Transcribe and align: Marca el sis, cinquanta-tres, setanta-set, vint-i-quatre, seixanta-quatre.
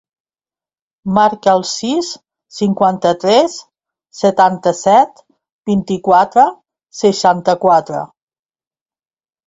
Marca 1.17 1.53
el 1.59 1.65
sis, 1.71 2.09
cinquanta-tres, 2.61 3.59
setanta-set, 4.23 5.25
vint-i-quatre, 5.73 6.51
seixanta-quatre. 7.07 8.07